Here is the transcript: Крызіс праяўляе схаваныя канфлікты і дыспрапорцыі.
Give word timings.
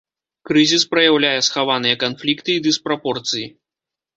Крызіс 0.49 0.85
праяўляе 0.93 1.35
схаваныя 1.47 1.99
канфлікты 2.05 2.51
і 2.57 2.65
дыспрапорцыі. 2.69 3.45